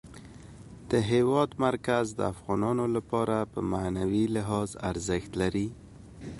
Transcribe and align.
د 0.91 0.93
هېواد 1.11 1.49
مرکز 1.65 2.05
د 2.13 2.21
افغانانو 2.33 2.85
لپاره 2.95 3.37
په 3.51 3.59
معنوي 3.71 4.25
لحاظ 4.35 4.69
ارزښت 4.89 5.31
لري. 5.41 5.67